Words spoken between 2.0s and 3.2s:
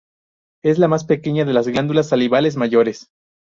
salivales mayores.